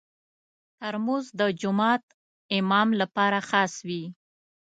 ترموز 0.79 1.25
د 1.39 1.41
جومات 1.61 2.03
امام 2.57 2.89
لپاره 3.01 3.39
خاص 3.49 3.73
وي. 3.87 4.03